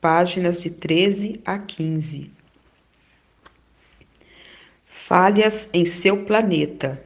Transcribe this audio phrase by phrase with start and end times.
[0.00, 2.32] páginas de 13 a 15.
[4.86, 7.00] Falhas em seu planeta.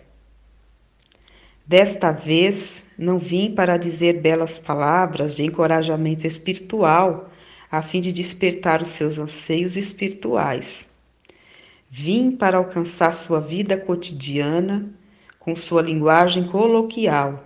[1.67, 7.31] Desta vez não vim para dizer belas palavras de encorajamento espiritual
[7.71, 10.99] a fim de despertar os seus anseios espirituais.
[11.91, 14.89] Vim para alcançar sua vida cotidiana
[15.41, 17.45] com sua linguagem coloquial,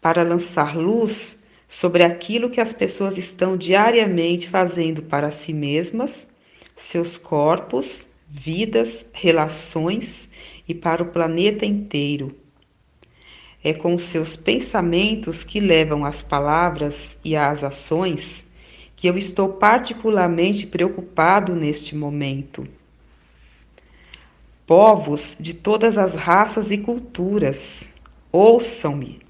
[0.00, 6.30] para lançar luz sobre aquilo que as pessoas estão diariamente fazendo para si mesmas,
[6.76, 10.30] seus corpos, vidas, relações
[10.68, 12.36] e para o planeta inteiro.
[13.62, 18.52] É com seus pensamentos que levam as palavras e as ações
[18.94, 22.66] que eu estou particularmente preocupado neste momento.
[24.66, 27.96] Povos de todas as raças e culturas,
[28.32, 29.23] ouçam-me.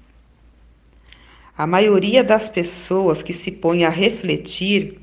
[1.57, 4.99] A maioria das pessoas que se põe a refletir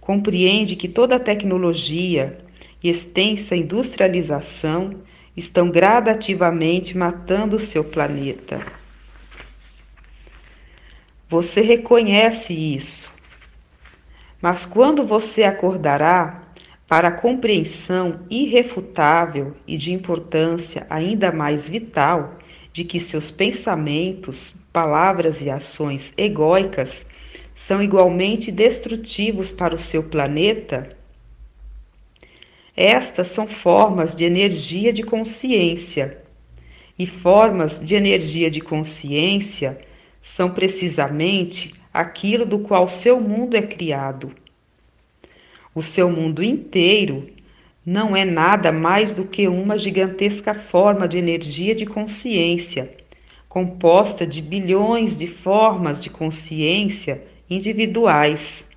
[0.00, 2.38] compreende que toda a tecnologia
[2.80, 5.02] e extensa industrialização
[5.36, 8.64] estão gradativamente matando o seu planeta.
[11.28, 13.12] Você reconhece isso,
[14.40, 16.44] mas quando você acordará
[16.86, 22.38] para a compreensão irrefutável e de importância ainda mais vital
[22.72, 27.06] de que seus pensamentos, palavras e ações egóicas
[27.54, 30.90] são igualmente destrutivos para o seu planeta?
[32.76, 36.22] Estas são formas de energia de consciência.
[36.98, 39.80] E formas de energia de consciência
[40.20, 44.30] são precisamente aquilo do qual seu mundo é criado.
[45.74, 47.30] O seu mundo inteiro
[47.84, 53.05] não é nada mais do que uma gigantesca forma de energia de consciência
[53.56, 58.72] composta de bilhões de formas de consciência individuais.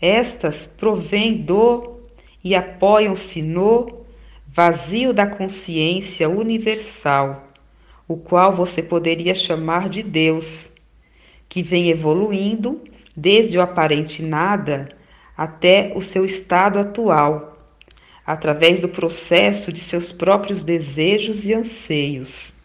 [0.00, 2.02] Estas provêm do
[2.44, 4.04] e apoiam-se no
[4.46, 7.48] vazio da consciência universal,
[8.06, 10.76] o qual você poderia chamar de Deus,
[11.48, 12.80] que vem evoluindo
[13.16, 14.88] desde o aparente nada
[15.36, 17.58] até o seu estado atual,
[18.24, 22.61] através do processo de seus próprios desejos e anseios.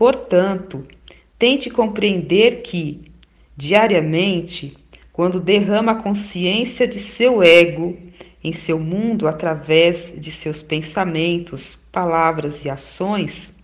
[0.00, 0.86] Portanto,
[1.38, 3.02] tente compreender que,
[3.54, 4.74] diariamente,
[5.12, 7.98] quando derrama a consciência de seu ego
[8.42, 13.62] em seu mundo através de seus pensamentos, palavras e ações,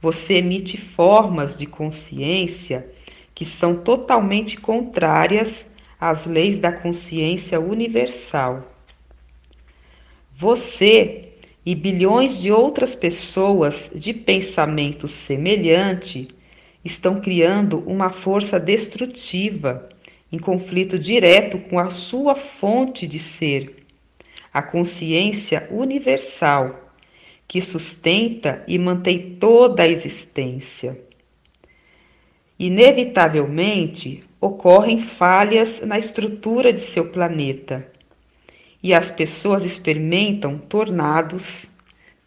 [0.00, 2.88] você emite formas de consciência
[3.34, 8.62] que são totalmente contrárias às leis da consciência universal.
[10.36, 11.33] Você
[11.64, 16.28] e bilhões de outras pessoas de pensamento semelhante
[16.84, 19.88] estão criando uma força destrutiva
[20.30, 23.86] em conflito direto com a sua fonte de ser,
[24.52, 26.92] a consciência universal,
[27.48, 31.00] que sustenta e mantém toda a existência.
[32.58, 37.93] Inevitavelmente ocorrem falhas na estrutura de seu planeta
[38.84, 41.70] e as pessoas experimentam tornados,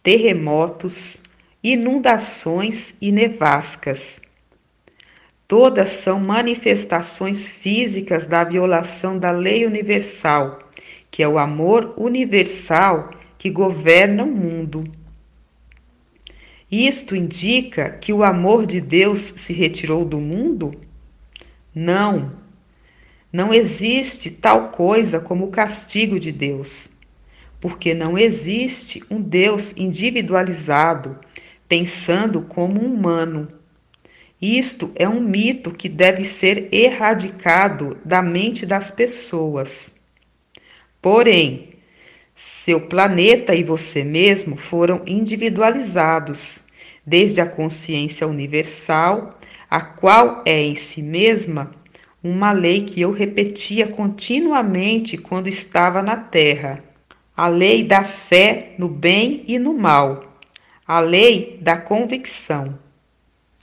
[0.02, 1.18] terremotos,
[1.62, 4.22] inundações e nevascas.
[5.46, 10.58] Todas são manifestações físicas da violação da lei universal,
[11.12, 14.82] que é o amor universal que governa o mundo.
[16.68, 20.72] Isto indica que o amor de Deus se retirou do mundo?
[21.72, 22.32] Não,
[23.32, 26.92] não existe tal coisa como o castigo de Deus,
[27.60, 31.18] porque não existe um Deus individualizado,
[31.68, 33.48] pensando como um humano.
[34.40, 40.00] Isto é um mito que deve ser erradicado da mente das pessoas.
[41.02, 41.70] Porém,
[42.34, 46.66] seu planeta e você mesmo foram individualizados,
[47.04, 51.72] desde a consciência universal, a qual é em si mesma
[52.22, 56.82] uma lei que eu repetia continuamente quando estava na terra.
[57.36, 60.40] A lei da fé no bem e no mal,
[60.86, 62.78] a lei da convicção.